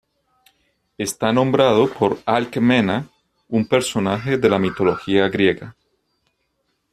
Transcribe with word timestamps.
Está 0.97 1.31
nombrado 1.31 1.87
por 1.87 2.17
Alcmena, 2.25 3.07
un 3.47 3.67
personaje 3.67 4.39
de 4.39 4.49
la 4.49 4.57
mitología 4.57 5.27
griega. 5.29 5.75